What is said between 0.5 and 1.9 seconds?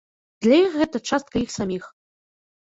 іх гэта частка іх саміх.